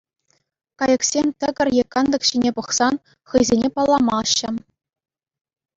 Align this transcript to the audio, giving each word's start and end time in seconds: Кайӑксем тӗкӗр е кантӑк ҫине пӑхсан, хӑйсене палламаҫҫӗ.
Кайӑксем 0.79 1.27
тӗкӗр 1.43 1.67
е 1.81 1.83
кантӑк 1.97 2.23
ҫине 2.31 2.51
пӑхсан, 2.57 2.95
хӑйсене 3.35 3.69
палламаҫҫӗ. 3.79 4.49